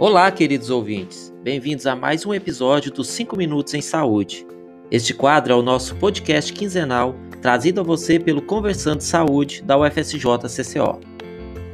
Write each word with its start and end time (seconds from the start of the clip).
Olá, 0.00 0.30
queridos 0.30 0.70
ouvintes. 0.70 1.34
Bem-vindos 1.42 1.84
a 1.84 1.96
mais 1.96 2.24
um 2.24 2.32
episódio 2.32 2.92
dos 2.92 3.08
5 3.08 3.36
Minutos 3.36 3.74
em 3.74 3.80
Saúde. 3.80 4.46
Este 4.92 5.12
quadro 5.12 5.52
é 5.52 5.56
o 5.56 5.62
nosso 5.62 5.96
podcast 5.96 6.52
quinzenal 6.52 7.16
trazido 7.42 7.80
a 7.80 7.82
você 7.82 8.16
pelo 8.16 8.40
Conversando 8.40 9.00
Saúde 9.00 9.60
da 9.60 9.76
UFSJ 9.76 10.22
CCO. 10.22 11.00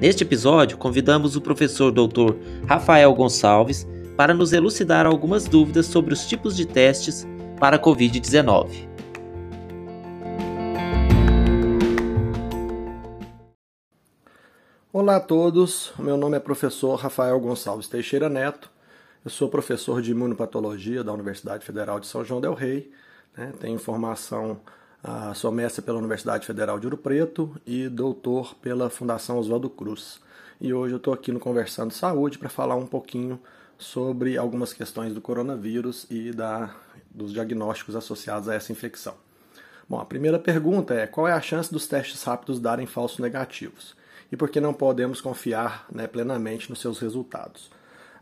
Neste 0.00 0.24
episódio, 0.24 0.78
convidamos 0.78 1.36
o 1.36 1.40
professor 1.42 1.92
Dr. 1.92 2.34
Rafael 2.66 3.12
Gonçalves 3.12 3.86
para 4.16 4.32
nos 4.32 4.54
elucidar 4.54 5.04
algumas 5.04 5.44
dúvidas 5.44 5.84
sobre 5.84 6.14
os 6.14 6.26
tipos 6.26 6.56
de 6.56 6.66
testes 6.66 7.28
para 7.60 7.76
a 7.76 7.78
Covid-19. 7.78 8.93
Olá 14.96 15.16
a 15.16 15.20
todos, 15.20 15.92
meu 15.98 16.16
nome 16.16 16.36
é 16.36 16.40
professor 16.40 16.94
Rafael 16.94 17.40
Gonçalves 17.40 17.88
Teixeira 17.88 18.28
Neto, 18.28 18.70
eu 19.24 19.28
sou 19.28 19.48
professor 19.48 20.00
de 20.00 20.12
imunopatologia 20.12 21.02
da 21.02 21.12
Universidade 21.12 21.66
Federal 21.66 21.98
de 21.98 22.06
São 22.06 22.24
João 22.24 22.40
del 22.40 22.54
Rei, 22.54 22.92
né? 23.36 23.52
tenho 23.58 23.76
formação, 23.76 24.60
uh, 25.02 25.34
sou 25.34 25.50
mestre 25.50 25.82
pela 25.82 25.98
Universidade 25.98 26.46
Federal 26.46 26.78
de 26.78 26.86
Ouro 26.86 26.96
Preto 26.96 27.60
e 27.66 27.88
doutor 27.88 28.54
pela 28.62 28.88
Fundação 28.88 29.36
Oswaldo 29.36 29.68
Cruz. 29.68 30.20
E 30.60 30.72
hoje 30.72 30.94
eu 30.94 30.98
estou 30.98 31.12
aqui 31.12 31.32
no 31.32 31.40
Conversando 31.40 31.92
Saúde 31.92 32.38
para 32.38 32.48
falar 32.48 32.76
um 32.76 32.86
pouquinho 32.86 33.40
sobre 33.76 34.38
algumas 34.38 34.72
questões 34.72 35.12
do 35.12 35.20
coronavírus 35.20 36.06
e 36.08 36.30
da, 36.30 36.72
dos 37.10 37.32
diagnósticos 37.32 37.96
associados 37.96 38.48
a 38.48 38.54
essa 38.54 38.70
infecção. 38.70 39.16
Bom, 39.88 39.98
a 39.98 40.04
primeira 40.04 40.38
pergunta 40.38 40.94
é 40.94 41.04
qual 41.04 41.26
é 41.26 41.32
a 41.32 41.40
chance 41.40 41.72
dos 41.72 41.88
testes 41.88 42.22
rápidos 42.22 42.60
darem 42.60 42.86
falsos 42.86 43.18
negativos? 43.18 44.03
E 44.30 44.36
porque 44.36 44.60
não 44.60 44.72
podemos 44.72 45.20
confiar 45.20 45.86
né, 45.92 46.06
plenamente 46.06 46.70
nos 46.70 46.80
seus 46.80 46.98
resultados. 46.98 47.70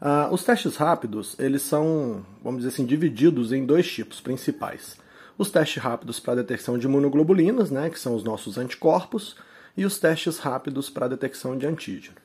Uh, 0.01 0.33
os 0.35 0.43
testes 0.43 0.77
rápidos, 0.77 1.37
eles 1.39 1.63
são, 1.63 2.27
vamos 2.43 2.63
dizer 2.63 2.75
assim, 2.75 2.85
divididos 2.85 3.53
em 3.53 3.65
dois 3.65 3.89
tipos 3.91 4.21
principais. 4.21 4.97
Os 5.39 5.51
testes 5.51 5.81
rápidos 5.83 6.19
para 6.19 6.37
detecção 6.37 6.77
de 6.77 6.87
imunoglobulinas, 6.87 7.71
né, 7.71 7.89
que 7.89 7.99
são 7.99 8.15
os 8.15 8.25
nossos 8.25 8.59
anticorpos, 8.59 9.37
e 9.77 9.85
os 9.85 9.99
testes 9.99 10.39
rápidos 10.39 10.91
para 10.91 11.09
detecção 11.09 11.57
de 11.57 11.67
antígeno. 11.67 12.17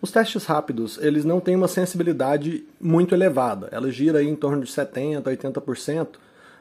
Os 0.00 0.10
testes 0.10 0.44
rápidos, 0.44 0.98
eles 0.98 1.24
não 1.24 1.40
têm 1.40 1.56
uma 1.56 1.66
sensibilidade 1.66 2.66
muito 2.78 3.14
elevada, 3.14 3.68
ela 3.72 3.90
gira 3.90 4.22
em 4.22 4.36
torno 4.36 4.62
de 4.62 4.70
70% 4.70 5.26
a 5.26 5.30
80%, 5.30 6.08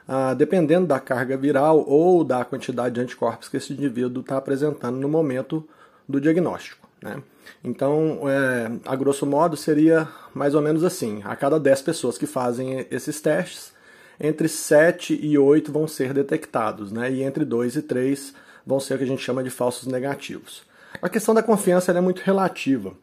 uh, 0.07 0.35
dependendo 0.35 0.87
da 0.87 0.99
carga 0.99 1.35
viral 1.35 1.83
ou 1.85 2.23
da 2.23 2.45
quantidade 2.45 2.95
de 2.95 3.01
anticorpos 3.01 3.49
que 3.49 3.57
esse 3.57 3.73
indivíduo 3.73 4.21
está 4.21 4.37
apresentando 4.37 4.97
no 4.97 5.09
momento 5.09 5.67
do 6.07 6.19
diagnóstico. 6.19 6.87
Né? 7.01 7.21
Então, 7.63 8.21
é, 8.29 8.71
a 8.85 8.95
grosso 8.95 9.25
modo, 9.25 9.57
seria 9.57 10.07
mais 10.33 10.55
ou 10.55 10.61
menos 10.61 10.83
assim: 10.83 11.21
a 11.23 11.35
cada 11.35 11.59
10 11.59 11.81
pessoas 11.81 12.17
que 12.17 12.25
fazem 12.25 12.85
esses 12.89 13.19
testes, 13.19 13.73
entre 14.19 14.47
7 14.47 15.19
e 15.21 15.37
8 15.37 15.71
vão 15.71 15.87
ser 15.87 16.13
detectados, 16.13 16.91
né? 16.91 17.11
e 17.11 17.23
entre 17.23 17.43
2 17.43 17.75
e 17.75 17.81
3 17.81 18.33
vão 18.65 18.79
ser 18.79 18.95
o 18.95 18.97
que 18.97 19.03
a 19.03 19.07
gente 19.07 19.21
chama 19.21 19.43
de 19.43 19.49
falsos 19.49 19.87
negativos. 19.87 20.63
A 21.01 21.09
questão 21.09 21.33
da 21.33 21.43
confiança 21.43 21.91
é 21.91 22.01
muito 22.01 22.19
relativa. 22.19 22.93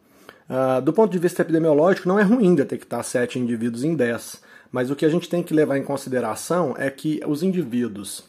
Uh, 0.49 0.81
do 0.83 0.93
ponto 0.93 1.13
de 1.13 1.19
vista 1.19 1.43
epidemiológico, 1.43 2.09
não 2.09 2.19
é 2.19 2.23
ruim 2.23 2.55
detectar 2.55 3.05
7 3.05 3.39
indivíduos 3.39 3.85
em 3.85 3.95
10, 3.95 4.43
mas 4.73 4.91
o 4.91 4.97
que 4.97 5.05
a 5.05 5.09
gente 5.09 5.29
tem 5.29 5.43
que 5.43 5.55
levar 5.55 5.77
em 5.77 5.83
consideração 5.83 6.75
é 6.79 6.91
que 6.91 7.21
os 7.27 7.43
indivíduos 7.43 8.25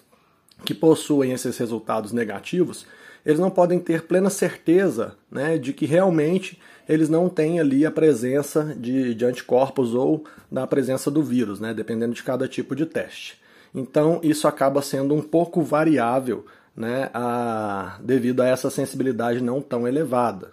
que 0.64 0.74
possuem 0.74 1.32
esses 1.32 1.58
resultados 1.58 2.12
negativos, 2.12 2.86
eles 3.26 3.40
não 3.40 3.50
podem 3.50 3.80
ter 3.80 4.04
plena 4.04 4.30
certeza 4.30 5.16
né, 5.30 5.58
de 5.58 5.74
que 5.74 5.86
realmente 5.86 6.60
eles 6.88 7.10
não 7.10 7.30
têm 7.30 7.60
ali 7.60 7.86
a 7.86 7.92
presença 7.92 8.76
de, 8.78 9.14
de 9.14 9.26
anticorpos 9.26 9.94
ou 9.94 10.26
da 10.52 10.66
presença 10.66 11.10
do 11.10 11.24
vírus, 11.24 11.60
né, 11.60 11.74
dependendo 11.74 12.14
de 12.14 12.24
cada 12.24 12.48
tipo 12.48 12.76
de 12.76 12.86
teste. 12.86 13.40
Então, 13.74 14.20
isso 14.22 14.48
acaba 14.48 14.82
sendo 14.82 15.14
um 15.14 15.22
pouco 15.22 15.62
variável 15.62 16.46
né, 16.76 17.10
a, 17.14 17.98
devido 18.02 18.42
a 18.42 18.48
essa 18.48 18.70
sensibilidade 18.70 19.42
não 19.42 19.62
tão 19.62 19.88
elevada. 19.88 20.52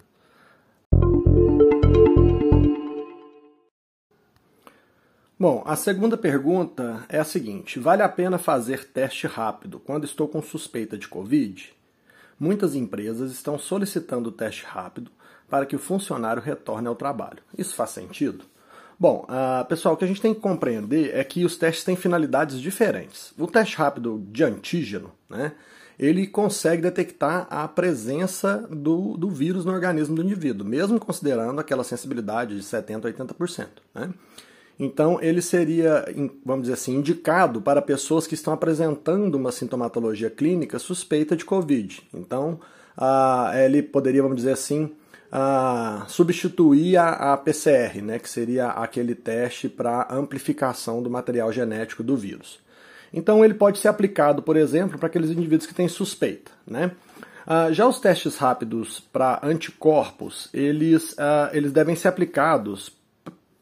Bom, 5.41 5.63
a 5.65 5.77
segunda 5.77 6.17
pergunta 6.17 7.05
é 7.09 7.19
a 7.19 7.25
seguinte: 7.25 7.79
vale 7.79 8.03
a 8.03 8.09
pena 8.09 8.39
fazer 8.39 8.85
teste 8.85 9.27
rápido 9.27 9.79
quando 9.79 10.05
estou 10.05 10.27
com 10.27 10.43
suspeita 10.43 10.99
de 10.99 11.07
Covid? 11.07 11.78
Muitas 12.39 12.75
empresas 12.75 13.33
estão 13.33 13.59
solicitando 13.59 14.29
o 14.29 14.33
teste 14.33 14.65
rápido 14.65 15.11
para 15.49 15.67
que 15.67 15.77
o 15.77 15.79
funcionário 15.79 16.43
retorne 16.43 16.87
ao 16.87 16.95
trabalho. 16.95 17.43
Isso 17.57 17.75
faz 17.75 17.91
sentido? 17.91 18.45
Bom, 18.99 19.27
uh, 19.29 19.65
pessoal, 19.67 19.95
o 19.95 19.97
que 19.97 20.05
a 20.05 20.09
gente 20.09 20.21
tem 20.21 20.35
que 20.35 20.41
compreender 20.41 21.15
é 21.15 21.23
que 21.23 21.45
os 21.45 21.57
testes 21.57 21.85
têm 21.85 21.97
finalidades 21.97 22.61
diferentes. 22.61 23.33
O 23.39 23.47
teste 23.47 23.77
rápido 23.77 24.23
de 24.31 24.43
antígeno, 24.43 25.13
né, 25.31 25.53
ele 25.99 26.27
consegue 26.27 26.83
detectar 26.83 27.47
a 27.49 27.67
presença 27.67 28.67
do, 28.71 29.17
do 29.17 29.31
vírus 29.31 29.65
no 29.65 29.73
organismo 29.73 30.17
do 30.17 30.23
indivíduo, 30.23 30.67
mesmo 30.67 30.99
considerando 30.99 31.61
aquela 31.61 31.85
sensibilidade 31.85 32.57
de 32.57 32.63
70% 32.63 33.05
a 33.05 33.13
80%. 33.13 33.67
Né? 33.95 34.11
Então, 34.79 35.19
ele 35.21 35.43
seria, 35.43 36.05
vamos 36.45 36.63
dizer 36.63 36.75
assim, 36.75 36.95
indicado 36.97 37.61
para 37.61 37.83
pessoas 37.83 38.27
que 38.27 38.35
estão 38.35 38.55
apresentando 38.55 39.35
uma 39.35 39.51
sintomatologia 39.51 40.31
clínica 40.31 40.79
suspeita 40.79 41.35
de 41.35 41.45
Covid. 41.45 42.01
Então, 42.15 42.61
ele 43.61 43.83
poderia, 43.83 44.23
vamos 44.23 44.37
dizer 44.37 44.53
assim, 44.53 44.93
substituir 46.07 46.97
a, 46.97 47.37
PCR, 47.37 48.01
né, 48.01 48.19
que 48.21 48.31
seria 48.31 48.69
aquele 48.69 49.17
teste 49.17 49.69
para 49.69 50.07
amplificação 50.11 51.03
do 51.03 51.11
material 51.11 51.53
genético 51.53 52.05
do 52.05 52.17
vírus. 52.17 52.61
Então, 53.13 53.45
ele 53.45 53.55
pode 53.55 53.79
ser 53.79 53.89
aplicado, 53.89 54.43
por 54.43 54.57
exemplo, 54.57 54.97
para 54.97 55.09
aqueles 55.09 55.31
indivíduos 55.31 55.67
que 55.67 55.75
têm 55.75 55.89
suspeita. 55.89 56.53
Né? 56.65 56.93
já 57.73 57.89
os 57.89 57.99
testes 57.99 58.37
rápidos 58.37 59.01
para 59.01 59.41
anticorpos, 59.43 60.51
eles, 60.53 61.17
eles 61.53 61.73
devem 61.73 61.97
ser 61.97 62.09
aplicados 62.09 62.91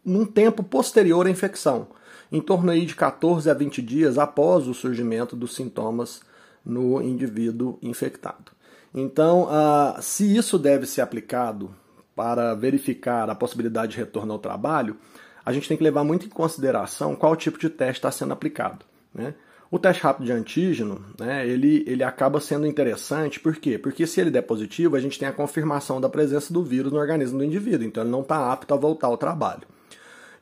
num 0.07 0.25
tempo 0.25 0.63
posterior 0.63 1.27
à 1.27 1.31
infecção, 1.31 1.89
em 2.31 2.41
torno 2.41 2.71
aí 2.71 2.87
de 2.87 2.95
14 2.95 3.51
a 3.51 3.55
20 3.55 3.83
dias 3.83 4.17
após 4.17 4.69
o 4.69 4.75
surgimento 4.75 5.35
dos 5.35 5.55
sintomas 5.55 6.21
no 6.65 7.03
indivíduo 7.03 7.79
infectado. 7.83 8.53
Então, 8.95 9.45
uh, 9.45 10.01
se 10.01 10.37
isso 10.37 10.59
deve 10.59 10.87
ser 10.87 11.03
aplicado 11.03 11.71
para 12.15 12.55
verificar 12.55 13.29
a 13.29 13.35
possibilidade 13.35 13.93
de 13.93 13.99
retorno 13.99 14.33
ao 14.33 14.39
trabalho, 14.39 14.97
a 15.45 15.53
gente 15.53 15.69
tem 15.69 15.77
que 15.77 15.85
levar 15.85 16.03
muito 16.03 16.27
em 16.27 16.31
consideração 16.31 17.15
qual 17.15 17.37
tipo 17.37 17.59
de 17.59 17.69
teste 17.69 17.99
está 17.99 18.11
sendo 18.11 18.33
aplicado. 18.33 18.85
Né? 19.15 19.35
O 19.71 19.79
teste 19.79 20.03
rápido 20.03 20.27
de 20.27 20.33
antígeno, 20.33 21.05
né, 21.19 21.47
ele, 21.47 21.85
ele 21.87 22.05
acaba 22.05 22.41
sendo 22.41 22.67
interessante, 22.67 23.39
por 23.41 23.57
quê? 23.57 23.77
Porque 23.77 24.07
se 24.07 24.21
ele 24.21 24.31
der 24.31 24.43
positivo, 24.43 24.97
a 24.97 25.01
gente 25.01 25.19
tem 25.19 25.29
a 25.29 25.33
confirmação 25.33 26.01
da 26.01 26.09
presença 26.09 26.53
do 26.53 26.63
vírus 26.63 26.93
no 26.93 26.99
organismo 26.99 27.39
do 27.39 27.45
indivíduo, 27.45 27.87
então 27.87 28.03
ele 28.03 28.11
não 28.11 28.23
está 28.23 28.53
apto 28.53 28.73
a 28.73 28.77
voltar 28.77 29.09
ao 29.09 29.19
trabalho. 29.19 29.63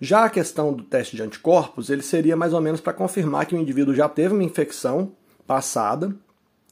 Já 0.04 0.26
a 0.26 0.28
questão 0.28 0.70
do 0.70 0.82
teste 0.82 1.16
de 1.16 1.22
anticorpos, 1.22 1.88
ele 1.88 2.03
seria 2.03 2.37
mais 2.37 2.53
ou 2.53 2.60
menos 2.60 2.78
para 2.78 2.92
confirmar 2.92 3.47
que 3.47 3.54
o 3.54 3.59
indivíduo 3.59 3.94
já 3.94 4.06
teve 4.06 4.34
uma 4.34 4.44
infecção 4.44 5.12
passada 5.47 6.15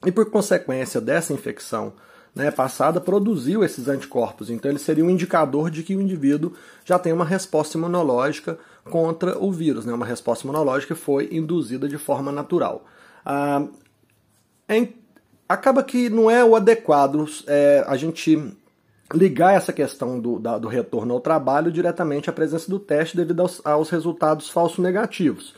e, 0.05 0.13
por 0.13 0.31
consequência 0.31 1.01
dessa 1.01 1.33
infecção 1.33 1.95
né, 2.35 2.51
passada, 2.51 3.01
produziu 3.01 3.65
esses 3.65 3.89
anticorpos. 3.89 4.51
Então, 4.51 4.71
ele 4.71 4.79
seria 4.79 5.03
um 5.03 5.09
indicador 5.09 5.71
de 5.71 5.83
que 5.83 5.97
o 5.97 6.01
indivíduo 6.03 6.53
já 6.85 6.99
tem 6.99 7.11
uma 7.11 7.25
resposta 7.25 7.79
imunológica 7.79 8.59
contra 8.91 9.39
o 9.43 9.51
vírus, 9.51 9.87
né, 9.87 9.95
uma 9.95 10.05
resposta 10.05 10.45
imunológica 10.45 10.95
que 10.95 11.01
foi 11.01 11.31
induzida 11.33 11.89
de 11.89 11.97
forma 11.97 12.31
natural. 12.31 12.85
Ah, 13.25 13.67
é, 14.69 14.89
acaba 15.49 15.83
que 15.83 16.11
não 16.11 16.31
é 16.31 16.45
o 16.45 16.55
adequado 16.55 17.27
é, 17.47 17.83
a 17.87 17.97
gente 17.97 18.55
ligar 19.13 19.55
essa 19.55 19.73
questão 19.73 20.19
do, 20.19 20.39
da, 20.39 20.59
do 20.59 20.69
retorno 20.69 21.15
ao 21.15 21.21
trabalho 21.21 21.71
diretamente 21.71 22.31
à 22.31 22.33
presença 22.33 22.71
do 22.71 22.79
teste 22.79 23.17
devido 23.17 23.41
aos, 23.41 23.61
aos 23.65 23.91
resultados 23.91 24.49
falsos 24.49 24.79
negativos. 24.79 25.55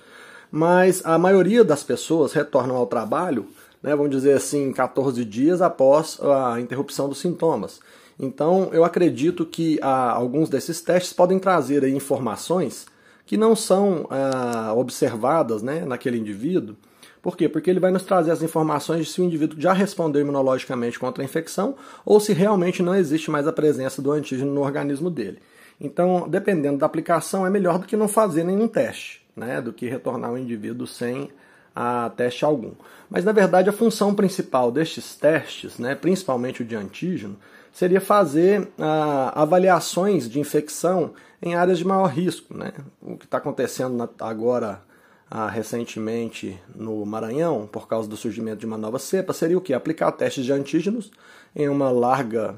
Mas 0.50 1.04
a 1.04 1.18
maioria 1.18 1.64
das 1.64 1.82
pessoas 1.82 2.32
retornam 2.32 2.76
ao 2.76 2.86
trabalho, 2.86 3.48
né, 3.82 3.94
vamos 3.94 4.10
dizer 4.10 4.36
assim, 4.36 4.72
14 4.72 5.24
dias 5.24 5.60
após 5.60 6.18
a 6.20 6.60
interrupção 6.60 7.08
dos 7.08 7.18
sintomas. 7.18 7.80
Então, 8.18 8.70
eu 8.72 8.84
acredito 8.84 9.44
que 9.44 9.78
ah, 9.82 10.12
alguns 10.12 10.48
desses 10.48 10.80
testes 10.80 11.12
podem 11.12 11.38
trazer 11.38 11.84
aí, 11.84 11.92
informações 11.92 12.86
que 13.26 13.36
não 13.36 13.56
são 13.56 14.06
ah, 14.10 14.72
observadas 14.76 15.62
né, 15.62 15.84
naquele 15.84 16.18
indivíduo 16.18 16.76
por 17.24 17.38
quê? 17.38 17.48
Porque 17.48 17.70
ele 17.70 17.80
vai 17.80 17.90
nos 17.90 18.02
trazer 18.02 18.30
as 18.30 18.42
informações 18.42 19.06
de 19.06 19.10
se 19.10 19.18
o 19.18 19.24
indivíduo 19.24 19.58
já 19.58 19.72
respondeu 19.72 20.20
imunologicamente 20.20 20.98
contra 20.98 21.22
a 21.22 21.24
infecção 21.24 21.74
ou 22.04 22.20
se 22.20 22.34
realmente 22.34 22.82
não 22.82 22.94
existe 22.94 23.30
mais 23.30 23.46
a 23.46 23.52
presença 23.52 24.02
do 24.02 24.12
antígeno 24.12 24.52
no 24.52 24.60
organismo 24.60 25.08
dele. 25.08 25.38
Então, 25.80 26.28
dependendo 26.28 26.76
da 26.76 26.84
aplicação, 26.84 27.46
é 27.46 27.50
melhor 27.50 27.78
do 27.78 27.86
que 27.86 27.96
não 27.96 28.08
fazer 28.08 28.44
nenhum 28.44 28.68
teste, 28.68 29.24
né? 29.34 29.62
do 29.62 29.72
que 29.72 29.88
retornar 29.88 30.34
o 30.34 30.38
indivíduo 30.38 30.86
sem 30.86 31.30
a 31.74 32.10
teste 32.14 32.44
algum. 32.44 32.72
Mas 33.08 33.24
na 33.24 33.32
verdade 33.32 33.70
a 33.70 33.72
função 33.72 34.14
principal 34.14 34.70
destes 34.70 35.16
testes, 35.16 35.78
né, 35.78 35.94
principalmente 35.94 36.60
o 36.60 36.64
de 36.64 36.76
antígeno, 36.76 37.38
seria 37.72 38.02
fazer 38.02 38.68
ah, 38.78 39.32
avaliações 39.34 40.28
de 40.28 40.38
infecção 40.38 41.14
em 41.42 41.54
áreas 41.54 41.78
de 41.78 41.86
maior 41.86 42.06
risco. 42.06 42.54
Né? 42.54 42.70
O 43.00 43.16
que 43.16 43.24
está 43.24 43.38
acontecendo 43.38 43.96
na, 43.96 44.08
agora 44.20 44.82
ah, 45.36 45.48
recentemente 45.48 46.56
no 46.76 47.04
Maranhão, 47.04 47.66
por 47.66 47.88
causa 47.88 48.08
do 48.08 48.16
surgimento 48.16 48.58
de 48.58 48.66
uma 48.66 48.78
nova 48.78 49.00
cepa, 49.00 49.32
seria 49.32 49.58
o 49.58 49.60
que? 49.60 49.74
Aplicar 49.74 50.12
testes 50.12 50.44
de 50.44 50.52
antígenos 50.52 51.10
em 51.56 51.68
uma 51.68 51.90
larga 51.90 52.54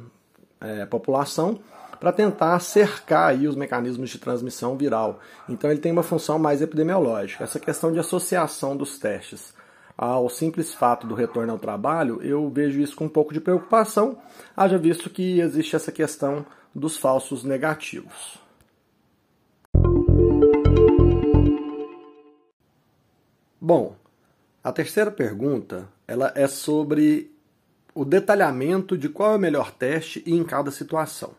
é, 0.61 0.85
população 0.85 1.59
para 1.99 2.13
tentar 2.13 2.61
cercar 2.61 3.31
aí 3.31 3.49
os 3.49 3.57
mecanismos 3.57 4.11
de 4.11 4.19
transmissão 4.19 4.77
viral. 4.77 5.21
Então 5.49 5.71
ele 5.71 5.81
tem 5.81 5.91
uma 5.91 6.03
função 6.03 6.39
mais 6.39 6.61
epidemiológica. 6.61 7.45
Essa 7.45 7.59
questão 7.59 7.91
de 7.91 7.99
associação 7.99 8.77
dos 8.77 8.99
testes 8.99 9.55
ao 9.97 10.29
simples 10.29 10.75
fato 10.75 11.07
do 11.07 11.15
retorno 11.15 11.53
ao 11.53 11.59
trabalho, 11.59 12.21
eu 12.23 12.51
vejo 12.51 12.79
isso 12.79 12.95
com 12.95 13.07
um 13.07 13.09
pouco 13.09 13.33
de 13.33 13.41
preocupação, 13.41 14.19
haja 14.55 14.77
visto 14.77 15.09
que 15.09 15.41
existe 15.41 15.75
essa 15.75 15.91
questão 15.91 16.45
dos 16.75 16.99
falsos 16.99 17.43
negativos. 17.43 18.46
Bom, 23.67 23.97
a 24.63 24.71
terceira 24.71 25.11
pergunta 25.11 25.89
ela 26.07 26.33
é 26.37 26.47
sobre 26.47 27.33
o 27.93 28.05
detalhamento 28.05 28.97
de 28.97 29.09
qual 29.09 29.33
é 29.33 29.35
o 29.35 29.41
melhor 29.41 29.73
teste 29.73 30.23
e 30.25 30.37
em 30.37 30.45
cada 30.45 30.71
situação. 30.71 31.33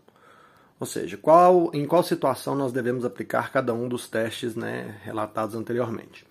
Ou 0.77 0.85
seja, 0.85 1.15
qual, 1.15 1.71
em 1.73 1.85
qual 1.85 2.03
situação 2.03 2.53
nós 2.53 2.73
devemos 2.73 3.05
aplicar 3.05 3.49
cada 3.49 3.73
um 3.73 3.87
dos 3.87 4.09
testes 4.09 4.57
né, 4.57 4.99
relatados 5.05 5.55
anteriormente. 5.55 6.27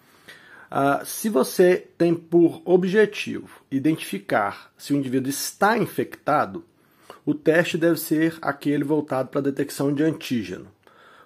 Uh, 0.70 1.02
se 1.06 1.30
você 1.30 1.88
tem 1.96 2.14
por 2.14 2.60
objetivo 2.66 3.62
identificar 3.70 4.70
se 4.76 4.92
o 4.92 4.96
indivíduo 4.96 5.30
está 5.30 5.78
infectado, 5.78 6.62
o 7.24 7.32
teste 7.32 7.78
deve 7.78 7.98
ser 7.98 8.36
aquele 8.42 8.84
voltado 8.84 9.30
para 9.30 9.40
a 9.40 9.44
detecção 9.44 9.94
de 9.94 10.02
antígeno. 10.02 10.66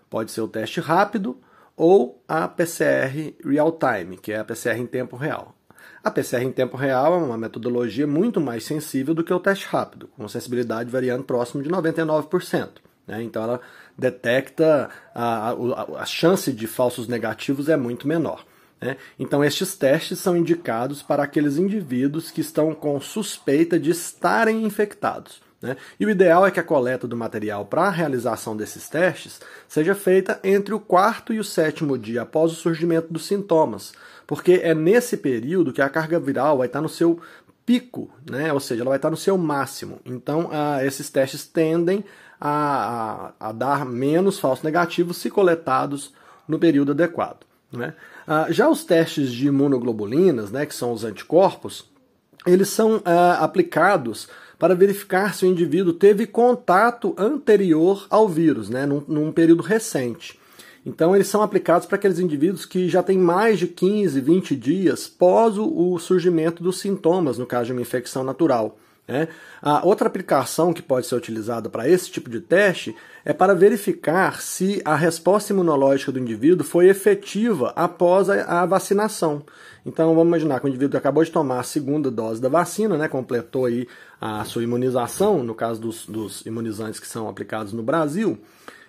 Pode 0.09 0.31
ser 0.31 0.43
o 0.43 0.49
teste 0.49 0.79
rápido 0.79 1.37
ou 1.83 2.23
a 2.29 2.47
PCR 2.47 3.35
real 3.43 3.73
time, 3.73 4.19
que 4.19 4.33
é 4.33 4.39
a 4.39 4.45
PCR 4.45 4.79
em 4.79 4.87
tempo 4.87 5.17
real. 5.17 5.55
A 6.05 6.11
PCR 6.11 6.45
em 6.45 6.53
tempo 6.53 6.77
real 6.77 7.15
é 7.15 7.17
uma 7.17 7.39
metodologia 7.39 8.07
muito 8.07 8.39
mais 8.39 8.65
sensível 8.65 9.15
do 9.15 9.25
que 9.25 9.33
o 9.33 9.41
teste 9.41 9.67
rápido, 9.67 10.07
com 10.09 10.29
sensibilidade 10.29 10.91
variando 10.91 11.25
próximo 11.25 11.63
de 11.63 11.71
99%. 11.71 12.69
Né? 13.07 13.23
Então 13.23 13.43
ela 13.43 13.63
detecta 13.97 14.91
a, 15.15 15.53
a, 15.53 16.03
a 16.03 16.05
chance 16.05 16.53
de 16.53 16.67
falsos 16.67 17.09
negativos 17.09 17.71
é 17.71 17.79
muito 17.79 18.07
menor. 18.07 18.45
Né? 18.79 18.99
Então, 19.19 19.43
estes 19.43 19.75
testes 19.75 20.19
são 20.19 20.37
indicados 20.37 21.03
para 21.03 21.23
aqueles 21.23 21.57
indivíduos 21.57 22.31
que 22.31 22.43
estão 22.43 22.75
com 22.75 23.01
suspeita 23.01 23.81
de 23.81 23.91
estarem 23.91 24.67
infectados. 24.67 25.41
Né? 25.63 25.77
E 25.99 26.07
o 26.07 26.11
ideal 26.11 26.47
é 26.47 26.51
que 26.51 26.61
a 26.61 26.65
coleta 26.65 27.07
do 27.07 27.17
material 27.17 27.67
para 27.67 27.83
a 27.83 27.91
realização 27.91 28.57
desses 28.57 28.89
testes 28.89 29.41
seja 29.69 29.95
feita 29.95 30.41
entre 30.43 30.73
o 30.73 30.81
quarto 30.81 31.33
e 31.33 31.39
o 31.39 31.45
sétimo 31.45 31.99
dia 31.99 32.23
após 32.23 32.53
o 32.53 32.57
surgimento 32.57 33.13
dos 33.13 33.27
sintomas, 33.27 33.93
porque 34.27 34.61
é 34.63 34.75
nesse 34.75 35.17
período 35.17 35.73
que 35.73 35.83
a 35.83 35.89
carga 35.89 36.19
viral 36.19 36.59
vai 36.59 36.67
estar 36.67 36.81
no 36.81 36.89
seu 36.89 37.21
pico, 37.67 38.11
né? 38.29 38.53
ou 38.53 38.61
seja, 38.61 38.83
ela 38.83 38.91
vai 38.91 38.99
estar 38.99 39.11
no 39.11 39.17
seu 39.17 39.37
máximo. 39.37 40.01
Então, 40.05 40.49
ah, 40.51 40.85
esses 40.85 41.11
testes 41.11 41.47
tendem 41.47 42.05
a, 42.41 43.33
a, 43.39 43.49
a 43.49 43.53
dar 43.53 43.85
menos 43.85 44.39
falsos 44.39 44.65
negativos 44.65 45.19
se 45.19 45.31
coletados 45.31 46.15
no 46.49 46.59
período 46.59 46.93
adequado. 46.93 47.45
Né? 47.71 47.95
Ah, 48.27 48.47
já 48.51 48.69
os 48.69 48.83
testes 48.83 49.31
de 49.31 49.47
imunoglobulinas, 49.47 50.51
né, 50.51 50.65
que 50.65 50.75
são 50.75 50.93
os 50.93 51.05
anticorpos, 51.05 51.89
eles 52.47 52.69
são 52.71 53.03
ah, 53.05 53.45
aplicados 53.45 54.29
para 54.61 54.75
verificar 54.75 55.35
se 55.35 55.47
o 55.47 55.49
indivíduo 55.49 55.95
teve 55.95 56.27
contato 56.27 57.15
anterior 57.17 58.07
ao 58.11 58.29
vírus, 58.29 58.69
né, 58.69 58.85
num, 58.85 59.03
num 59.09 59.33
período 59.33 59.63
recente. 59.63 60.39
Então, 60.85 61.17
eles 61.17 61.29
são 61.29 61.41
aplicados 61.41 61.87
para 61.87 61.97
aqueles 61.97 62.19
indivíduos 62.19 62.67
que 62.67 62.87
já 62.87 63.03
têm 63.03 63.17
mais 63.17 63.59
de 63.59 63.67
15, 63.67 64.21
20 64.21 64.55
dias 64.55 65.09
pós 65.09 65.57
o 65.57 65.99
surgimento 65.99 66.63
dos 66.63 66.79
sintomas, 66.79 67.39
no 67.39 67.47
caso 67.47 67.67
de 67.67 67.73
uma 67.73 67.81
infecção 67.81 68.23
natural. 68.23 68.79
Né? 69.11 69.29
A 69.61 69.85
outra 69.85 70.07
aplicação 70.07 70.73
que 70.73 70.81
pode 70.81 71.07
ser 71.07 71.17
utilizada 71.17 71.69
para 71.69 71.89
esse 71.89 72.11
tipo 72.11 72.31
de 72.31 72.41
teste 72.41 72.95
é 73.25 73.33
para 73.33 73.55
verificar 73.55 74.41
se 74.41 74.81
a 74.85 74.95
resposta 74.95 75.53
imunológica 75.53 76.13
do 76.13 76.19
indivíduo 76.19 76.65
foi 76.65 76.89
efetiva 76.89 77.73
após 77.75 78.31
a, 78.31 78.65
vacinação. 78.65 79.43
Então 79.85 80.15
vamos 80.15 80.29
imaginar 80.29 80.61
que 80.61 80.67
o 80.67 80.69
indivíduo 80.69 80.97
acabou 80.97 81.25
de 81.25 81.31
tomar 81.31 81.61
a 81.61 81.65
segunda 81.65 82.11
dose 82.11 82.41
da 82.41 82.49
vacina, 82.49 82.97
né, 82.97 83.09
completou 83.09 83.67
aí 83.67 83.87
a 84.21 84.45
sua 84.45 84.63
imunização, 84.63 85.43
no 85.43 85.55
caso 85.55 85.81
dos, 85.81 86.07
dos 86.07 86.47
imunizantes 86.47 87.01
que 87.01 87.07
são 87.07 87.29
aplicados 87.29 87.73
no 87.73 87.83
Brasil. 87.83 88.39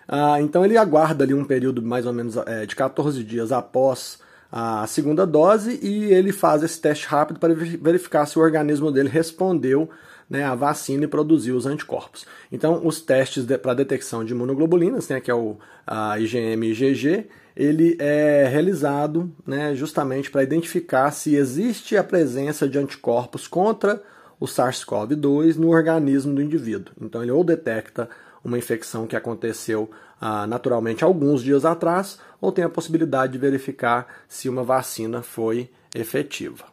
Ah, 0.08 0.42
então 0.42 0.64
ele 0.64 0.78
aguarda 0.78 1.24
ali 1.24 1.34
um 1.34 1.46
período 1.46 1.82
mais 1.82 2.06
ou 2.06 2.14
menos 2.14 2.36
é, 2.38 2.66
de 2.66 2.76
14 2.76 3.24
dias 3.24 3.52
após 3.52 4.20
a 4.52 4.86
segunda 4.86 5.26
dose 5.26 5.80
e 5.82 6.14
ele 6.14 6.34
faz 6.34 6.62
esse 6.62 6.80
teste 6.80 7.08
rápido 7.08 7.40
para 7.40 7.54
verificar 7.54 8.26
se 8.26 8.38
o 8.38 8.42
organismo 8.42 8.92
dele 8.92 9.08
respondeu 9.08 9.90
né, 10.32 10.46
a 10.46 10.56
vacina 10.56 11.04
e 11.04 11.08
produziu 11.08 11.58
os 11.58 11.66
anticorpos. 11.66 12.26
Então, 12.50 12.88
os 12.88 13.02
testes 13.02 13.44
de, 13.44 13.58
para 13.58 13.74
detecção 13.74 14.24
de 14.24 14.32
imunoglobulinas, 14.32 15.10
né, 15.10 15.20
que 15.20 15.30
é 15.30 15.36
o 15.36 15.58
a 15.86 16.18
IgM 16.18 16.64
e 16.64 16.72
IgG, 16.72 17.28
ele 17.54 17.98
é 18.00 18.48
realizado 18.50 19.30
né, 19.46 19.76
justamente 19.76 20.32
para 20.32 20.42
identificar 20.42 21.12
se 21.12 21.36
existe 21.36 21.98
a 21.98 22.04
presença 22.04 22.66
de 22.66 22.80
anticorpos 22.80 23.46
contra 23.46 24.02
o 24.40 24.46
SARS-CoV-2 24.46 25.58
no 25.58 25.68
organismo 25.68 26.34
do 26.34 26.42
indivíduo. 26.42 26.94
Então, 27.02 27.22
ele 27.22 27.32
ou 27.32 27.44
detecta 27.44 28.10
uma 28.42 28.58
infecção 28.58 29.06
que 29.06 29.18
aconteceu 29.18 29.92
ah, 30.22 30.48
naturalmente 30.48 31.04
alguns 31.04 31.44
dias 31.44 31.66
atrás, 31.66 32.20
ou 32.40 32.54
tem 32.54 32.64
a 32.64 32.70
possibilidade 32.70 33.34
de 33.34 33.38
verificar 33.38 34.08
se 34.30 34.48
uma 34.48 34.64
vacina 34.64 35.22
foi 35.22 35.70
efetiva. 35.94 36.71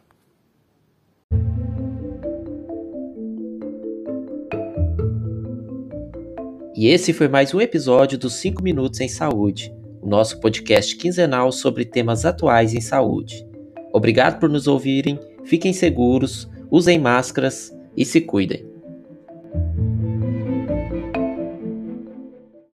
E 6.79 6.87
esse 6.87 7.11
foi 7.11 7.27
mais 7.27 7.53
um 7.53 7.59
episódio 7.59 8.17
dos 8.17 8.35
5 8.35 8.63
Minutos 8.63 9.01
em 9.01 9.09
Saúde, 9.09 9.69
o 10.01 10.07
nosso 10.07 10.39
podcast 10.39 10.95
quinzenal 10.95 11.51
sobre 11.51 11.83
temas 11.83 12.23
atuais 12.23 12.73
em 12.73 12.79
saúde. 12.79 13.45
Obrigado 13.91 14.39
por 14.39 14.47
nos 14.47 14.65
ouvirem, 14.65 15.19
fiquem 15.43 15.73
seguros, 15.73 16.49
usem 16.71 16.97
máscaras 16.97 17.69
e 17.97 18.05
se 18.05 18.21
cuidem. 18.21 18.68